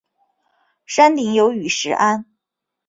[0.87, 2.25] 山顶有雨石庵。